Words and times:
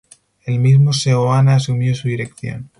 El 0.45 0.57
mismo 0.57 0.93
Seoane 0.93 1.51
asumió 1.51 1.93
su 1.93 2.07
dirección. 2.07 2.69